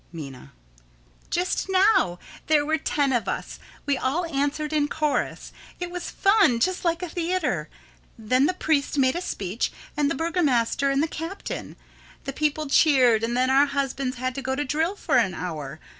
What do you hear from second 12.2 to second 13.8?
The people cheered, and then our